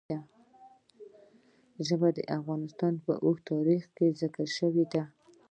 ژبې 1.87 2.09
د 2.17 2.19
افغانستان 2.37 2.93
په 3.05 3.13
اوږده 3.25 3.47
تاریخ 3.55 3.83
کې 3.95 4.07
ذکر 4.21 4.47
شوی 4.57 4.83
دی. 4.91 5.03